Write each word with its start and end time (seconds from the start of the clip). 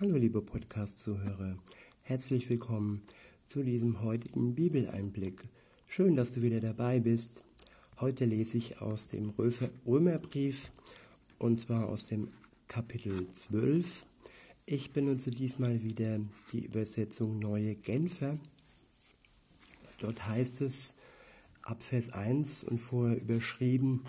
Hallo 0.00 0.14
liebe 0.16 0.40
Podcast-Zuhörer, 0.40 1.58
herzlich 2.02 2.48
willkommen 2.48 3.02
zu 3.48 3.64
diesem 3.64 4.00
heutigen 4.00 4.54
Bibeleinblick. 4.54 5.42
Schön, 5.88 6.14
dass 6.14 6.30
du 6.30 6.40
wieder 6.40 6.60
dabei 6.60 7.00
bist. 7.00 7.42
Heute 7.98 8.24
lese 8.24 8.58
ich 8.58 8.80
aus 8.80 9.06
dem 9.06 9.34
Römerbrief 9.84 10.70
und 11.40 11.58
zwar 11.58 11.88
aus 11.88 12.06
dem 12.06 12.28
Kapitel 12.68 13.26
12. 13.34 14.06
Ich 14.66 14.92
benutze 14.92 15.32
diesmal 15.32 15.82
wieder 15.82 16.20
die 16.52 16.64
Übersetzung 16.64 17.40
Neue 17.40 17.74
Genfer. 17.74 18.38
Dort 19.98 20.28
heißt 20.28 20.60
es 20.60 20.94
ab 21.62 21.82
Vers 21.82 22.12
1 22.12 22.62
und 22.62 22.78
vorher 22.78 23.20
überschrieben, 23.20 24.04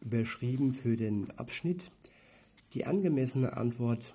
überschrieben 0.00 0.72
für 0.72 0.96
den 0.96 1.32
Abschnitt 1.32 1.82
die 2.74 2.86
angemessene 2.86 3.56
Antwort 3.56 4.14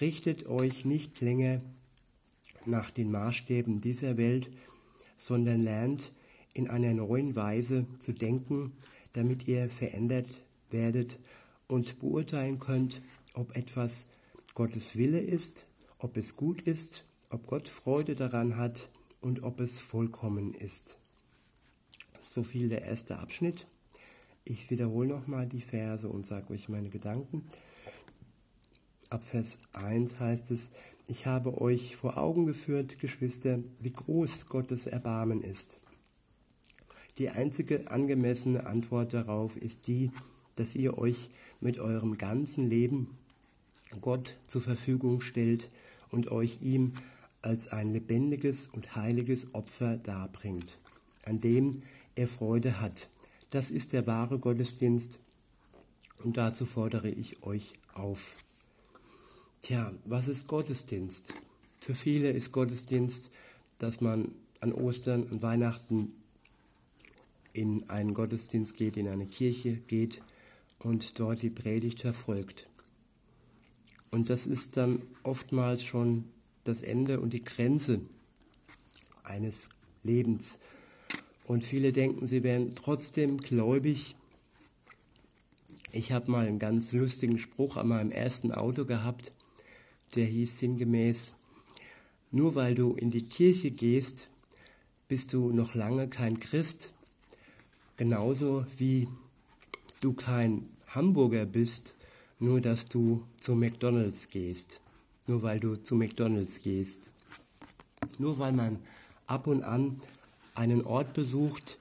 Richtet 0.00 0.46
euch 0.46 0.86
nicht 0.86 1.20
länger 1.20 1.60
nach 2.64 2.90
den 2.90 3.10
Maßstäben 3.10 3.80
dieser 3.80 4.16
Welt, 4.16 4.50
sondern 5.18 5.60
lernt 5.60 6.12
in 6.54 6.68
einer 6.68 6.94
neuen 6.94 7.36
Weise 7.36 7.86
zu 8.00 8.12
denken, 8.12 8.72
damit 9.12 9.46
ihr 9.46 9.68
verändert 9.68 10.26
werdet 10.70 11.18
und 11.68 11.98
beurteilen 12.00 12.58
könnt, 12.58 13.02
ob 13.34 13.54
etwas 13.56 14.06
Gottes 14.54 14.96
Wille 14.96 15.20
ist, 15.20 15.66
ob 15.98 16.16
es 16.16 16.34
gut 16.34 16.62
ist, 16.62 17.04
ob 17.28 17.46
Gott 17.46 17.68
Freude 17.68 18.14
daran 18.14 18.56
hat 18.56 18.88
und 19.20 19.42
ob 19.42 19.60
es 19.60 19.80
vollkommen 19.80 20.54
ist. 20.54 20.96
So 22.22 22.42
viel 22.42 22.68
der 22.68 22.82
erste 22.82 23.18
Abschnitt. 23.18 23.66
Ich 24.44 24.70
wiederhole 24.70 25.08
nochmal 25.08 25.46
die 25.46 25.60
Verse 25.60 26.08
und 26.08 26.26
sage 26.26 26.54
euch 26.54 26.68
meine 26.68 26.88
Gedanken. 26.88 27.44
Ab 29.10 29.24
Vers 29.24 29.58
1 29.72 30.20
heißt 30.20 30.52
es, 30.52 30.70
ich 31.08 31.26
habe 31.26 31.60
euch 31.60 31.96
vor 31.96 32.16
Augen 32.16 32.46
geführt, 32.46 33.00
Geschwister, 33.00 33.58
wie 33.80 33.92
groß 33.92 34.46
Gottes 34.46 34.86
Erbarmen 34.86 35.42
ist. 35.42 35.80
Die 37.18 37.28
einzige 37.28 37.90
angemessene 37.90 38.66
Antwort 38.66 39.12
darauf 39.12 39.56
ist 39.56 39.88
die, 39.88 40.12
dass 40.54 40.76
ihr 40.76 40.96
euch 40.96 41.28
mit 41.60 41.80
eurem 41.80 42.18
ganzen 42.18 42.70
Leben 42.70 43.18
Gott 44.00 44.36
zur 44.46 44.62
Verfügung 44.62 45.20
stellt 45.22 45.70
und 46.10 46.30
euch 46.30 46.62
ihm 46.62 46.92
als 47.42 47.66
ein 47.66 47.92
lebendiges 47.92 48.68
und 48.68 48.94
heiliges 48.94 49.52
Opfer 49.56 49.96
darbringt, 49.96 50.78
an 51.24 51.40
dem 51.40 51.82
er 52.14 52.28
Freude 52.28 52.80
hat. 52.80 53.10
Das 53.50 53.70
ist 53.70 53.92
der 53.92 54.06
wahre 54.06 54.38
Gottesdienst 54.38 55.18
und 56.22 56.36
dazu 56.36 56.64
fordere 56.64 57.08
ich 57.10 57.42
euch 57.42 57.72
auf. 57.92 58.36
Tja, 59.62 59.92
was 60.06 60.26
ist 60.26 60.48
Gottesdienst? 60.48 61.34
Für 61.78 61.94
viele 61.94 62.30
ist 62.30 62.50
Gottesdienst, 62.50 63.30
dass 63.78 64.00
man 64.00 64.32
an 64.60 64.72
Ostern, 64.72 65.28
an 65.30 65.42
Weihnachten 65.42 66.14
in 67.52 67.88
einen 67.90 68.14
Gottesdienst 68.14 68.74
geht, 68.74 68.96
in 68.96 69.06
eine 69.06 69.26
Kirche 69.26 69.76
geht 69.76 70.22
und 70.78 71.20
dort 71.20 71.42
die 71.42 71.50
Predigt 71.50 72.00
verfolgt. 72.00 72.68
Und 74.10 74.30
das 74.30 74.46
ist 74.46 74.78
dann 74.78 75.02
oftmals 75.24 75.84
schon 75.84 76.24
das 76.64 76.80
Ende 76.80 77.20
und 77.20 77.34
die 77.34 77.44
Grenze 77.44 78.00
eines 79.24 79.68
Lebens. 80.02 80.58
Und 81.44 81.64
viele 81.64 81.92
denken, 81.92 82.26
sie 82.26 82.42
wären 82.42 82.74
trotzdem 82.76 83.36
gläubig. 83.36 84.16
Ich 85.92 86.12
habe 86.12 86.30
mal 86.30 86.46
einen 86.46 86.58
ganz 86.58 86.92
lustigen 86.92 87.38
Spruch 87.38 87.76
an 87.76 87.88
meinem 87.88 88.10
ersten 88.10 88.52
Auto 88.52 88.86
gehabt, 88.86 89.32
der 90.14 90.26
hieß 90.26 90.58
sinngemäß, 90.58 91.34
nur 92.30 92.54
weil 92.54 92.74
du 92.74 92.94
in 92.94 93.10
die 93.10 93.24
Kirche 93.24 93.70
gehst, 93.70 94.28
bist 95.08 95.32
du 95.32 95.52
noch 95.52 95.74
lange 95.74 96.08
kein 96.08 96.38
Christ, 96.38 96.92
genauso 97.96 98.64
wie 98.76 99.08
du 100.00 100.12
kein 100.12 100.68
Hamburger 100.88 101.46
bist, 101.46 101.94
nur 102.38 102.60
dass 102.60 102.86
du 102.86 103.24
zu 103.38 103.54
McDonald's 103.54 104.28
gehst, 104.28 104.80
nur 105.26 105.42
weil 105.42 105.60
du 105.60 105.76
zu 105.76 105.94
McDonald's 105.94 106.62
gehst. 106.62 107.10
Nur 108.18 108.38
weil 108.38 108.52
man 108.52 108.78
ab 109.26 109.46
und 109.46 109.62
an 109.62 110.00
einen 110.54 110.82
Ort 110.82 111.12
besucht, 111.12 111.78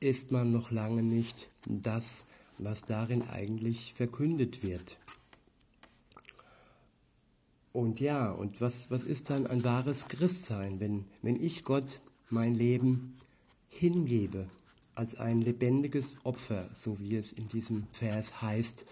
ist 0.00 0.30
man 0.30 0.50
noch 0.50 0.70
lange 0.70 1.02
nicht 1.02 1.48
das, 1.66 2.24
was 2.58 2.84
darin 2.84 3.22
eigentlich 3.22 3.94
verkündet 3.94 4.62
wird. 4.62 4.98
Und 7.74 7.98
ja, 7.98 8.30
und 8.30 8.60
was, 8.60 8.88
was 8.88 9.02
ist 9.02 9.30
dann 9.30 9.48
ein 9.48 9.64
wahres 9.64 10.06
Christsein, 10.06 10.78
wenn, 10.78 11.06
wenn 11.22 11.34
ich 11.34 11.64
Gott 11.64 12.00
mein 12.30 12.54
Leben 12.54 13.16
hingebe 13.68 14.48
als 14.94 15.16
ein 15.16 15.40
lebendiges 15.40 16.14
Opfer, 16.22 16.70
so 16.76 17.00
wie 17.00 17.16
es 17.16 17.32
in 17.32 17.48
diesem 17.48 17.88
Vers 17.90 18.40
heißt, 18.40 18.86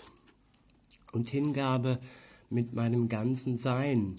und 1.12 1.30
Hingabe 1.30 2.00
mit 2.50 2.72
meinem 2.72 3.08
ganzen 3.08 3.56
Sein, 3.56 4.16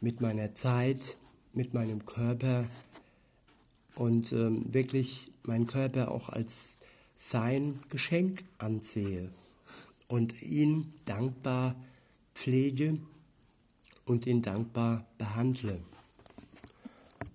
mit 0.00 0.22
meiner 0.22 0.54
Zeit, 0.54 1.18
mit 1.52 1.74
meinem 1.74 2.06
Körper, 2.06 2.66
und 3.96 4.32
ähm, 4.32 4.72
wirklich 4.72 5.28
meinen 5.42 5.66
Körper 5.66 6.10
auch 6.10 6.30
als 6.30 6.78
sein 7.18 7.80
Geschenk 7.90 8.44
ansehe 8.56 9.28
und 10.08 10.40
ihn 10.40 10.94
dankbar 11.04 11.76
pflege 12.34 12.98
und 14.10 14.26
ihn 14.26 14.42
dankbar 14.42 15.06
behandle. 15.18 15.78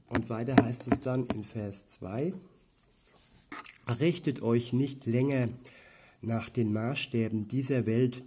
Und 0.09 0.29
weiter 0.29 0.57
heißt 0.61 0.91
es 0.91 0.99
dann 0.99 1.25
in 1.27 1.45
Vers 1.45 1.87
2, 1.87 2.33
richtet 4.01 4.41
euch 4.41 4.73
nicht 4.73 5.05
länger 5.05 5.47
nach 6.21 6.49
den 6.49 6.73
Maßstäben 6.73 7.47
dieser 7.47 7.85
Welt, 7.85 8.23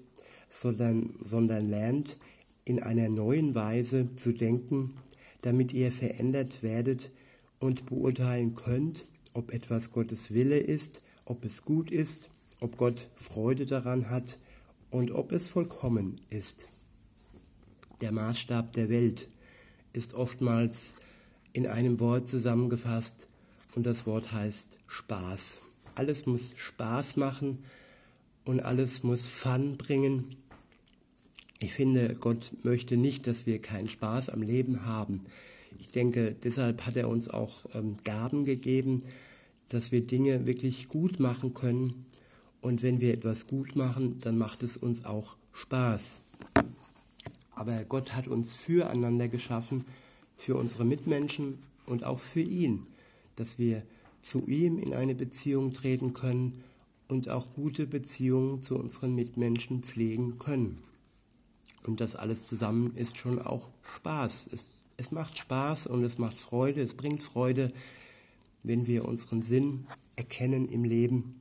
sondern, 0.48 1.14
sondern 1.22 1.68
lernt 1.68 2.16
in 2.64 2.82
einer 2.82 3.10
neuen 3.10 3.54
Weise 3.54 4.16
zu 4.16 4.32
denken, 4.32 4.94
damit 5.42 5.74
ihr 5.74 5.92
verändert 5.92 6.62
werdet 6.62 7.10
und 7.60 7.84
beurteilen 7.84 8.54
könnt, 8.54 9.06
ob 9.34 9.52
etwas 9.52 9.90
Gottes 9.90 10.32
Wille 10.32 10.58
ist, 10.58 11.02
ob 11.26 11.44
es 11.44 11.66
gut 11.66 11.90
ist, 11.90 12.30
ob 12.60 12.78
Gott 12.78 13.10
Freude 13.14 13.66
daran 13.66 14.08
hat 14.08 14.38
und 14.90 15.10
ob 15.10 15.32
es 15.32 15.48
vollkommen 15.48 16.18
ist. 16.30 16.66
Der 18.00 18.12
Maßstab 18.12 18.72
der 18.74 18.88
Welt 18.90 19.26
ist 19.92 20.14
oftmals 20.14 20.94
in 21.52 21.66
einem 21.66 21.98
Wort 21.98 22.28
zusammengefasst 22.28 23.26
und 23.74 23.86
das 23.86 24.06
Wort 24.06 24.30
heißt 24.30 24.78
Spaß. 24.86 25.60
Alles 25.96 26.24
muss 26.24 26.52
Spaß 26.56 27.16
machen 27.16 27.64
und 28.44 28.60
alles 28.60 29.02
muss 29.02 29.26
Fun 29.26 29.76
bringen. 29.76 30.36
Ich 31.58 31.72
finde, 31.72 32.14
Gott 32.14 32.52
möchte 32.62 32.96
nicht, 32.96 33.26
dass 33.26 33.46
wir 33.46 33.60
keinen 33.60 33.88
Spaß 33.88 34.28
am 34.28 34.42
Leben 34.42 34.84
haben. 34.84 35.22
Ich 35.80 35.88
denke, 35.90 36.36
deshalb 36.40 36.86
hat 36.86 36.94
er 36.94 37.08
uns 37.08 37.28
auch 37.28 37.64
ähm, 37.74 37.96
Gaben 38.04 38.44
gegeben, 38.44 39.02
dass 39.70 39.90
wir 39.90 40.06
Dinge 40.06 40.46
wirklich 40.46 40.88
gut 40.88 41.18
machen 41.18 41.52
können. 41.52 42.06
Und 42.60 42.84
wenn 42.84 43.00
wir 43.00 43.12
etwas 43.12 43.48
gut 43.48 43.74
machen, 43.74 44.20
dann 44.20 44.38
macht 44.38 44.62
es 44.62 44.76
uns 44.76 45.04
auch 45.04 45.36
Spaß. 45.52 46.20
Aber 47.58 47.84
Gott 47.84 48.14
hat 48.14 48.28
uns 48.28 48.54
füreinander 48.54 49.28
geschaffen, 49.28 49.84
für 50.36 50.54
unsere 50.54 50.84
Mitmenschen 50.84 51.58
und 51.86 52.04
auch 52.04 52.20
für 52.20 52.40
ihn, 52.40 52.82
dass 53.34 53.58
wir 53.58 53.82
zu 54.22 54.46
ihm 54.46 54.78
in 54.78 54.94
eine 54.94 55.16
Beziehung 55.16 55.72
treten 55.72 56.14
können 56.14 56.62
und 57.08 57.28
auch 57.28 57.52
gute 57.54 57.86
Beziehungen 57.86 58.62
zu 58.62 58.76
unseren 58.76 59.14
Mitmenschen 59.16 59.82
pflegen 59.82 60.38
können. 60.38 60.78
Und 61.84 62.00
das 62.00 62.14
alles 62.14 62.46
zusammen 62.46 62.94
ist 62.94 63.16
schon 63.16 63.40
auch 63.40 63.68
Spaß, 63.96 64.46
ist 64.48 64.78
es 65.00 65.12
macht 65.12 65.38
Spaß 65.38 65.86
und 65.86 66.02
es 66.02 66.18
macht 66.18 66.36
Freude, 66.36 66.82
es 66.82 66.94
bringt 66.94 67.22
Freude, 67.22 67.72
wenn 68.64 68.86
wir 68.86 69.04
unseren 69.04 69.42
Sinn 69.42 69.86
erkennen 70.16 70.68
im 70.68 70.84
Leben 70.84 71.40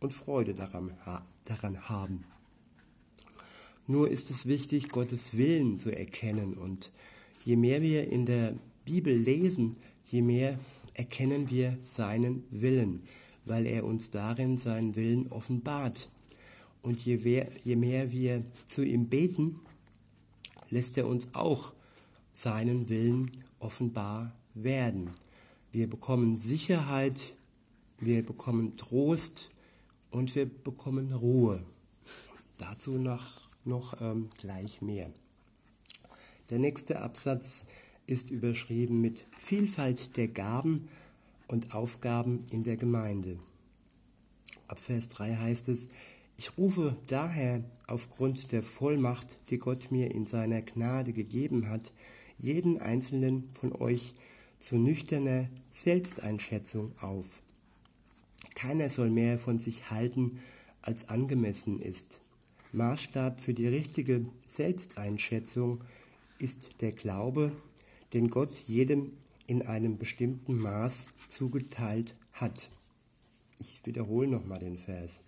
und 0.00 0.12
Freude 0.12 0.52
daran, 0.52 0.92
daran 1.44 1.88
haben. 1.88 2.24
Nur 3.86 4.08
ist 4.08 4.30
es 4.30 4.46
wichtig, 4.46 4.88
Gottes 4.88 5.36
Willen 5.36 5.78
zu 5.78 5.96
erkennen. 5.96 6.54
Und 6.54 6.90
je 7.44 7.56
mehr 7.56 7.82
wir 7.82 8.10
in 8.10 8.26
der 8.26 8.54
Bibel 8.84 9.14
lesen, 9.14 9.76
je 10.06 10.22
mehr 10.22 10.58
erkennen 10.94 11.50
wir 11.50 11.78
seinen 11.84 12.44
Willen, 12.50 13.02
weil 13.44 13.66
er 13.66 13.84
uns 13.84 14.10
darin 14.10 14.58
seinen 14.58 14.96
Willen 14.96 15.28
offenbart. 15.28 16.08
Und 16.82 17.04
je 17.04 17.18
mehr, 17.18 17.48
je 17.64 17.76
mehr 17.76 18.10
wir 18.12 18.44
zu 18.66 18.82
ihm 18.82 19.08
beten, 19.08 19.60
lässt 20.70 20.98
er 20.98 21.06
uns 21.06 21.34
auch 21.34 21.72
seinen 22.32 22.88
Willen 22.88 23.30
offenbar 23.60 24.32
werden. 24.54 25.10
Wir 25.72 25.88
bekommen 25.88 26.38
Sicherheit, 26.38 27.34
wir 27.98 28.24
bekommen 28.24 28.76
Trost 28.76 29.50
und 30.10 30.34
wir 30.34 30.46
bekommen 30.46 31.12
Ruhe. 31.12 31.62
Dazu 32.58 32.92
noch, 32.92 33.45
noch 33.66 34.00
ähm, 34.00 34.30
gleich 34.38 34.82
mehr. 34.82 35.10
Der 36.50 36.58
nächste 36.58 37.00
Absatz 37.00 37.66
ist 38.06 38.30
überschrieben 38.30 39.00
mit 39.00 39.26
Vielfalt 39.40 40.16
der 40.16 40.28
Gaben 40.28 40.88
und 41.48 41.74
Aufgaben 41.74 42.44
in 42.50 42.64
der 42.64 42.76
Gemeinde. 42.76 43.38
Ab 44.68 44.80
Vers 44.80 45.08
3 45.08 45.36
heißt 45.36 45.68
es, 45.68 45.86
ich 46.38 46.56
rufe 46.58 46.96
daher 47.06 47.64
aufgrund 47.86 48.52
der 48.52 48.62
Vollmacht, 48.62 49.38
die 49.50 49.58
Gott 49.58 49.90
mir 49.90 50.10
in 50.10 50.26
seiner 50.26 50.62
Gnade 50.62 51.12
gegeben 51.12 51.68
hat, 51.68 51.92
jeden 52.38 52.78
einzelnen 52.78 53.48
von 53.54 53.72
euch 53.72 54.14
zu 54.58 54.76
nüchterner 54.76 55.48
Selbsteinschätzung 55.72 56.92
auf. 57.00 57.40
Keiner 58.54 58.90
soll 58.90 59.10
mehr 59.10 59.38
von 59.38 59.58
sich 59.58 59.90
halten, 59.90 60.38
als 60.82 61.08
angemessen 61.08 61.78
ist. 61.78 62.20
Maßstab 62.72 63.40
für 63.40 63.54
die 63.54 63.68
richtige 63.68 64.26
Selbsteinschätzung 64.46 65.82
ist 66.38 66.68
der 66.80 66.92
Glaube, 66.92 67.52
den 68.12 68.28
Gott 68.28 68.54
jedem 68.66 69.12
in 69.46 69.62
einem 69.62 69.98
bestimmten 69.98 70.56
Maß 70.58 71.08
zugeteilt 71.28 72.14
hat. 72.32 72.70
Ich 73.58 73.84
wiederhole 73.86 74.28
nochmal 74.28 74.58
den 74.58 74.78
Vers. 74.78 75.22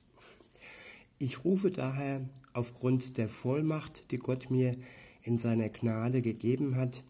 Ich 1.18 1.44
rufe 1.44 1.70
daher 1.70 2.28
aufgrund 2.52 3.16
der 3.16 3.28
Vollmacht, 3.28 4.10
die 4.10 4.18
Gott 4.18 4.50
mir 4.50 4.76
in 5.22 5.38
seiner 5.38 5.68
Gnade 5.68 6.22
gegeben 6.22 6.76
hat, 6.76 7.02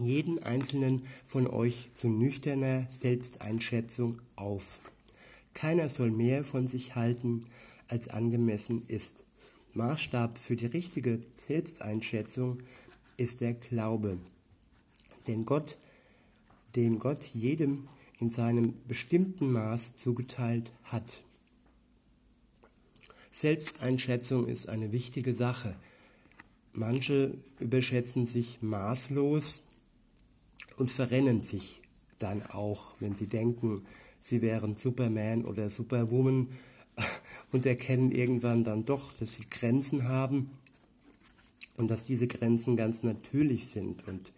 jeden 0.00 0.42
einzelnen 0.42 1.06
von 1.24 1.46
euch 1.46 1.90
zu 1.94 2.08
nüchterner 2.08 2.86
Selbsteinschätzung 2.90 4.20
auf. 4.36 4.80
Keiner 5.54 5.88
soll 5.88 6.10
mehr 6.10 6.44
von 6.44 6.66
sich 6.66 6.94
halten, 6.94 7.42
als 7.88 8.08
angemessen 8.08 8.84
ist. 8.86 9.21
Maßstab 9.74 10.38
für 10.38 10.56
die 10.56 10.66
richtige 10.66 11.22
Selbsteinschätzung 11.38 12.58
ist 13.16 13.40
der 13.40 13.54
Glaube, 13.54 14.18
den 15.26 15.46
Gott, 15.46 15.76
den 16.76 16.98
Gott 16.98 17.24
jedem 17.24 17.88
in 18.18 18.30
seinem 18.30 18.74
bestimmten 18.86 19.50
Maß 19.50 19.96
zugeteilt 19.96 20.72
hat. 20.84 21.22
Selbsteinschätzung 23.32 24.46
ist 24.46 24.68
eine 24.68 24.92
wichtige 24.92 25.34
Sache. 25.34 25.74
Manche 26.72 27.38
überschätzen 27.58 28.26
sich 28.26 28.60
maßlos 28.60 29.62
und 30.76 30.90
verrennen 30.90 31.40
sich 31.40 31.80
dann 32.18 32.42
auch, 32.46 32.94
wenn 33.00 33.16
sie 33.16 33.26
denken, 33.26 33.86
sie 34.20 34.42
wären 34.42 34.76
Superman 34.76 35.44
oder 35.44 35.70
Superwoman 35.70 36.48
und 37.52 37.66
erkennen 37.66 38.10
irgendwann 38.12 38.64
dann 38.64 38.84
doch, 38.84 39.12
dass 39.14 39.34
sie 39.34 39.44
Grenzen 39.48 40.08
haben 40.08 40.50
und 41.76 41.90
dass 41.90 42.04
diese 42.04 42.26
Grenzen 42.26 42.76
ganz 42.76 43.02
natürlich 43.02 43.68
sind 43.68 44.06
und 44.06 44.32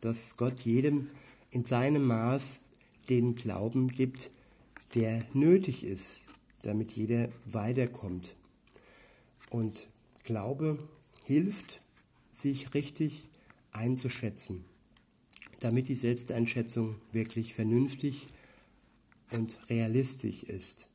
dass 0.00 0.36
Gott 0.36 0.60
jedem 0.60 1.08
in 1.50 1.64
seinem 1.64 2.06
Maß 2.06 2.60
den 3.08 3.34
Glauben 3.34 3.88
gibt, 3.88 4.30
der 4.94 5.24
nötig 5.32 5.84
ist, 5.84 6.24
damit 6.62 6.90
jeder 6.90 7.28
weiterkommt. 7.46 8.34
Und 9.50 9.86
Glaube 10.24 10.78
hilft, 11.26 11.80
sich 12.32 12.74
richtig 12.74 13.28
einzuschätzen, 13.72 14.64
damit 15.60 15.88
die 15.88 15.94
Selbsteinschätzung 15.94 16.96
wirklich 17.12 17.54
vernünftig 17.54 18.28
und 19.30 19.58
realistisch 19.68 20.42
ist. 20.42 20.86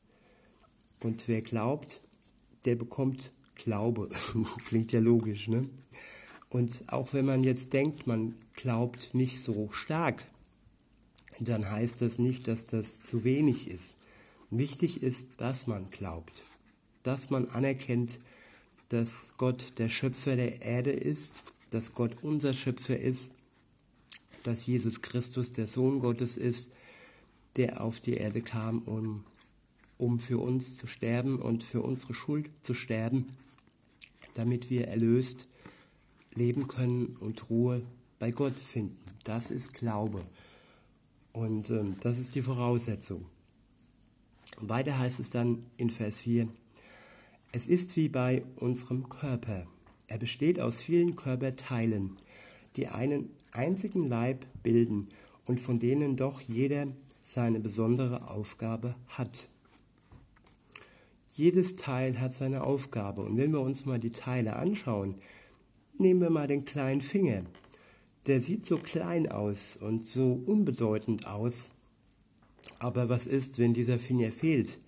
Und 1.00 1.28
wer 1.28 1.40
glaubt, 1.40 2.00
der 2.64 2.76
bekommt 2.76 3.30
Glaube. 3.54 4.08
Klingt 4.66 4.92
ja 4.92 5.00
logisch, 5.00 5.48
ne? 5.48 5.68
Und 6.48 6.84
auch 6.86 7.12
wenn 7.12 7.26
man 7.26 7.42
jetzt 7.42 7.72
denkt, 7.72 8.06
man 8.06 8.34
glaubt 8.54 9.14
nicht 9.14 9.42
so 9.42 9.70
stark, 9.72 10.24
dann 11.40 11.68
heißt 11.68 12.00
das 12.00 12.18
nicht, 12.18 12.46
dass 12.46 12.64
das 12.64 13.00
zu 13.00 13.24
wenig 13.24 13.68
ist. 13.68 13.96
Wichtig 14.50 15.02
ist, 15.02 15.26
dass 15.38 15.66
man 15.66 15.88
glaubt, 15.88 16.44
dass 17.02 17.30
man 17.30 17.48
anerkennt, 17.48 18.20
dass 18.88 19.32
Gott 19.36 19.78
der 19.78 19.88
Schöpfer 19.88 20.36
der 20.36 20.62
Erde 20.62 20.92
ist, 20.92 21.34
dass 21.70 21.92
Gott 21.92 22.18
unser 22.22 22.54
Schöpfer 22.54 22.96
ist, 22.96 23.32
dass 24.44 24.66
Jesus 24.66 25.02
Christus 25.02 25.50
der 25.50 25.66
Sohn 25.66 25.98
Gottes 25.98 26.36
ist, 26.36 26.70
der 27.56 27.80
auf 27.80 27.98
die 27.98 28.14
Erde 28.14 28.42
kam, 28.42 28.82
um, 28.82 29.24
um 29.98 30.18
für 30.18 30.38
uns 30.38 30.76
zu 30.76 30.86
sterben 30.86 31.40
und 31.40 31.62
für 31.62 31.82
unsere 31.82 32.14
Schuld 32.14 32.50
zu 32.62 32.74
sterben, 32.74 33.26
damit 34.34 34.70
wir 34.70 34.88
erlöst 34.88 35.46
leben 36.34 36.68
können 36.68 37.16
und 37.20 37.48
Ruhe 37.50 37.82
bei 38.18 38.30
Gott 38.30 38.54
finden. 38.54 38.98
Das 39.24 39.50
ist 39.50 39.74
Glaube. 39.74 40.24
Und 41.32 41.70
ähm, 41.70 41.96
das 42.00 42.18
ist 42.18 42.34
die 42.34 42.42
Voraussetzung. 42.42 43.26
weiter 44.60 44.98
heißt 44.98 45.20
es 45.20 45.30
dann 45.30 45.64
in 45.76 45.90
Vers 45.90 46.18
4, 46.18 46.48
es 47.52 47.66
ist 47.66 47.96
wie 47.96 48.08
bei 48.08 48.44
unserem 48.56 49.08
Körper. 49.08 49.66
Er 50.08 50.18
besteht 50.18 50.60
aus 50.60 50.82
vielen 50.82 51.16
Körperteilen, 51.16 52.16
die 52.76 52.88
einen 52.88 53.30
einzigen 53.52 54.06
Leib 54.06 54.44
bilden 54.62 55.08
und 55.46 55.60
von 55.60 55.78
denen 55.78 56.16
doch 56.16 56.40
jeder 56.40 56.86
seine 57.26 57.60
besondere 57.60 58.28
Aufgabe 58.28 58.96
hat. 59.08 59.48
Jedes 61.36 61.74
Teil 61.74 62.20
hat 62.20 62.32
seine 62.32 62.62
Aufgabe. 62.62 63.22
Und 63.22 63.36
wenn 63.36 63.50
wir 63.50 63.60
uns 63.60 63.86
mal 63.86 63.98
die 63.98 64.12
Teile 64.12 64.54
anschauen, 64.54 65.16
nehmen 65.98 66.20
wir 66.20 66.30
mal 66.30 66.46
den 66.46 66.64
kleinen 66.64 67.00
Finger. 67.00 67.42
Der 68.28 68.40
sieht 68.40 68.66
so 68.66 68.78
klein 68.78 69.28
aus 69.28 69.76
und 69.76 70.06
so 70.06 70.40
unbedeutend 70.46 71.26
aus. 71.26 71.70
Aber 72.78 73.08
was 73.08 73.26
ist, 73.26 73.58
wenn 73.58 73.74
dieser 73.74 73.98
Finger 73.98 74.30
fehlt? 74.30 74.78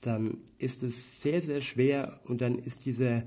Dann 0.00 0.38
ist 0.58 0.82
es 0.82 1.22
sehr, 1.22 1.40
sehr 1.40 1.60
schwer 1.60 2.20
und 2.24 2.40
dann 2.40 2.58
ist 2.58 2.84
dieser 2.84 3.22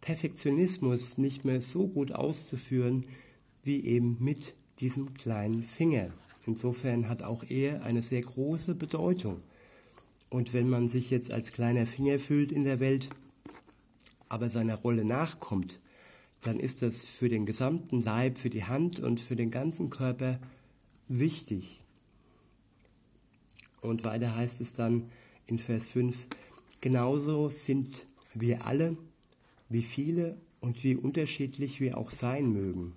Perfektionismus 0.00 1.16
nicht 1.16 1.44
mehr 1.44 1.60
so 1.60 1.86
gut 1.86 2.10
auszuführen 2.10 3.04
wie 3.62 3.84
eben 3.84 4.16
mit 4.18 4.54
diesem 4.80 5.14
kleinen 5.14 5.62
Finger. 5.62 6.10
Insofern 6.44 7.08
hat 7.08 7.22
auch 7.22 7.44
er 7.44 7.84
eine 7.84 8.02
sehr 8.02 8.22
große 8.22 8.74
Bedeutung. 8.74 9.42
Und 10.30 10.52
wenn 10.52 10.68
man 10.68 10.88
sich 10.88 11.10
jetzt 11.10 11.32
als 11.32 11.52
kleiner 11.52 11.86
Finger 11.86 12.18
fühlt 12.18 12.52
in 12.52 12.64
der 12.64 12.80
Welt, 12.80 13.08
aber 14.28 14.50
seiner 14.50 14.74
Rolle 14.74 15.04
nachkommt, 15.04 15.80
dann 16.42 16.60
ist 16.60 16.82
das 16.82 17.04
für 17.04 17.28
den 17.28 17.46
gesamten 17.46 18.00
Leib, 18.00 18.38
für 18.38 18.50
die 18.50 18.64
Hand 18.64 19.00
und 19.00 19.20
für 19.20 19.36
den 19.36 19.50
ganzen 19.50 19.90
Körper 19.90 20.38
wichtig. 21.08 21.80
Und 23.80 24.04
weiter 24.04 24.36
heißt 24.36 24.60
es 24.60 24.72
dann 24.72 25.10
in 25.46 25.58
Vers 25.58 25.88
5, 25.88 26.16
genauso 26.80 27.48
sind 27.48 28.06
wir 28.34 28.66
alle, 28.66 28.96
wie 29.68 29.82
viele 29.82 30.36
und 30.60 30.84
wie 30.84 30.96
unterschiedlich 30.96 31.80
wir 31.80 31.96
auch 31.96 32.10
sein 32.10 32.52
mögen, 32.52 32.94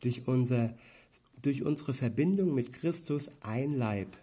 durch 0.00 0.26
unser 0.26 0.74
durch 1.42 1.64
unsere 1.64 1.92
Verbindung 1.92 2.54
mit 2.54 2.72
Christus 2.72 3.28
ein 3.40 3.70
Leib. 3.70 4.16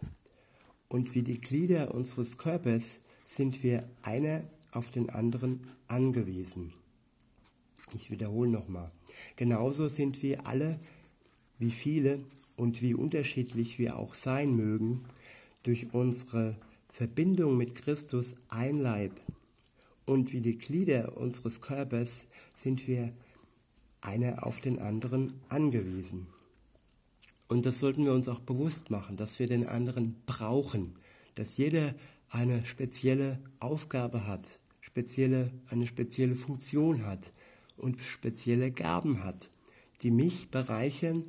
Und 0.89 1.15
wie 1.15 1.21
die 1.21 1.39
Glieder 1.39 1.93
unseres 1.93 2.37
Körpers 2.37 2.99
sind 3.25 3.63
wir 3.63 3.87
einer 4.01 4.43
auf 4.71 4.89
den 4.89 5.09
anderen 5.09 5.61
angewiesen. 5.87 6.73
Ich 7.93 8.11
wiederhole 8.11 8.49
nochmal. 8.49 8.91
Genauso 9.35 9.87
sind 9.87 10.21
wir 10.21 10.45
alle, 10.45 10.79
wie 11.57 11.71
viele 11.71 12.19
und 12.55 12.81
wie 12.81 12.93
unterschiedlich 12.93 13.79
wir 13.79 13.97
auch 13.97 14.13
sein 14.13 14.55
mögen, 14.55 15.05
durch 15.63 15.93
unsere 15.93 16.57
Verbindung 16.89 17.55
mit 17.55 17.75
Christus 17.75 18.33
ein 18.49 18.79
Leib. 18.79 19.11
Und 20.05 20.33
wie 20.33 20.41
die 20.41 20.57
Glieder 20.57 21.17
unseres 21.17 21.61
Körpers 21.61 22.25
sind 22.55 22.87
wir 22.87 23.13
einer 24.01 24.45
auf 24.45 24.59
den 24.59 24.79
anderen 24.79 25.33
angewiesen. 25.49 26.27
Und 27.49 27.65
das 27.65 27.79
sollten 27.79 28.05
wir 28.05 28.13
uns 28.13 28.29
auch 28.29 28.39
bewusst 28.39 28.91
machen, 28.91 29.17
dass 29.17 29.39
wir 29.39 29.47
den 29.47 29.67
anderen 29.67 30.15
brauchen, 30.25 30.95
dass 31.35 31.57
jeder 31.57 31.93
eine 32.29 32.63
spezielle 32.63 33.39
Aufgabe 33.59 34.25
hat, 34.25 34.59
spezielle, 34.79 35.51
eine 35.69 35.87
spezielle 35.87 36.35
Funktion 36.35 37.05
hat, 37.05 37.31
und 37.79 38.01
spezielle 38.01 38.71
Gaben 38.71 39.23
hat, 39.23 39.49
die 40.01 40.11
mich 40.11 40.49
bereichern 40.49 41.23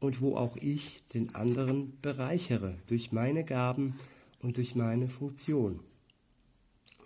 und 0.00 0.20
wo 0.20 0.36
auch 0.36 0.56
ich 0.56 1.02
den 1.14 1.34
anderen 1.34 1.98
bereichere 2.02 2.76
durch 2.86 3.12
meine 3.12 3.44
Gaben 3.44 3.94
und 4.40 4.56
durch 4.56 4.74
meine 4.74 5.08
Funktion. 5.08 5.80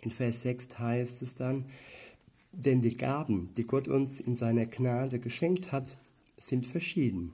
In 0.00 0.10
Vers 0.10 0.42
6 0.42 0.78
heißt 0.78 1.22
es 1.22 1.34
dann, 1.34 1.66
denn 2.52 2.80
die 2.80 2.96
Gaben, 2.96 3.50
die 3.56 3.64
Gott 3.64 3.86
uns 3.86 4.20
in 4.20 4.36
seiner 4.36 4.66
Gnade 4.66 5.20
geschenkt 5.20 5.72
hat, 5.72 5.86
sind 6.38 6.66
verschieden. 6.66 7.32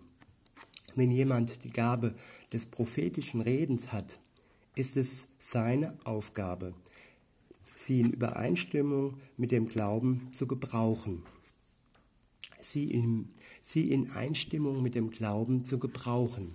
Wenn 0.95 1.11
jemand 1.11 1.65
die 1.65 1.71
Gabe 1.71 2.15
des 2.53 2.67
prophetischen 2.67 3.41
Redens 3.41 3.93
hat, 3.93 4.19
ist 4.75 4.97
es 4.97 5.27
seine 5.39 5.97
Aufgabe, 6.05 6.75
sie 7.75 8.01
in 8.01 8.11
Übereinstimmung 8.11 9.19
mit 9.37 9.53
dem 9.53 9.69
Glauben 9.69 10.29
zu 10.33 10.47
gebrauchen. 10.47 11.23
Sie 12.61 12.91
in, 12.91 13.31
sie 13.63 13.91
in 13.91 14.11
Einstimmung 14.13 14.83
mit 14.83 14.95
dem 14.95 15.11
Glauben 15.11 15.65
zu 15.65 15.79
gebrauchen. 15.79 16.55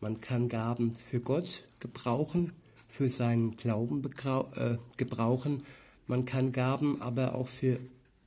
Man 0.00 0.20
kann 0.20 0.48
Gaben 0.48 0.94
für 0.94 1.20
Gott 1.20 1.68
gebrauchen, 1.80 2.52
für 2.88 3.10
seinen 3.10 3.56
Glauben 3.56 4.02
äh, 4.04 4.76
gebrauchen. 4.96 5.62
Man 6.06 6.24
kann 6.24 6.52
Gaben 6.52 7.02
aber 7.02 7.34
auch 7.34 7.48
für 7.48 7.78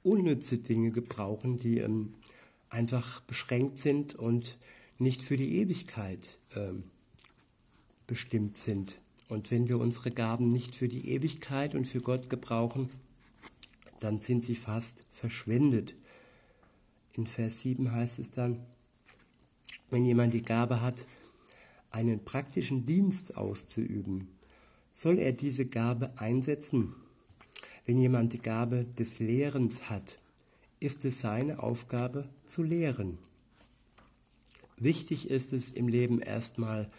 unnütze 0.04 0.58
Dinge 0.58 0.92
gebrauchen, 0.92 1.60
die 1.60 1.80
ähm, 1.80 2.14
einfach 2.70 3.22
beschränkt 3.22 3.80
sind 3.80 4.16
und 4.16 4.58
nicht 5.00 5.22
für 5.22 5.38
die 5.38 5.58
Ewigkeit 5.58 6.38
ähm, 6.56 6.84
bestimmt 8.06 8.58
sind. 8.58 9.00
Und 9.30 9.50
wenn 9.52 9.68
wir 9.68 9.80
unsere 9.80 10.12
Gaben 10.12 10.52
nicht 10.52 10.76
für 10.76 10.88
die 10.88 11.10
Ewigkeit 11.10 11.74
und 11.74 11.86
für 11.86 12.02
Gott 12.02 12.30
gebrauchen, 12.30 12.90
dann 14.00 14.20
sind 14.20 14.46
sie 14.46 14.56
fast 14.56 15.04
verschwendet. 15.12 15.96
In 17.14 17.28
Vers 17.28 17.62
7 17.62 17.92
heißt 17.92 18.20
es 18.20 18.32
dann, 18.32 18.60
wenn 19.90 20.06
jemand 20.06 20.34
die 20.34 20.44
Gabe 20.44 20.82
hat, 20.82 21.06
einen 21.92 22.24
praktischen 22.24 22.86
Dienst 22.86 23.36
auszuüben, 23.38 24.28
soll 24.94 25.18
er 25.18 25.32
diese 25.32 25.66
Gabe 25.66 26.12
einsetzen. 26.18 26.96
Wenn 27.86 28.00
jemand 28.00 28.34
die 28.34 28.40
Gabe 28.40 28.86
des 28.86 29.20
Lehrens 29.20 29.90
hat, 29.90 30.18
ist 30.80 31.06
es 31.06 31.22
seine 31.22 31.64
Aufgabe 31.64 32.28
zu 32.46 32.64
lehren. 32.64 33.18
Wichtig 34.80 35.30
ist 35.30 35.54
es 35.54 35.72
im 35.72 35.88
Leben 35.88 36.20
erstmal, 36.20 36.90